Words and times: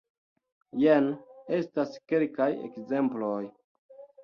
Jen 0.83 1.09
estas 1.59 1.93
kelkaj 2.13 2.49
ekzemploj. 2.71 3.39